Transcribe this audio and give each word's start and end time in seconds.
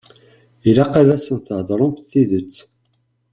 Ilaq 0.69 0.93
ad 1.01 1.09
asen-theḍṛemt 1.15 2.05
tidet. 2.09 2.55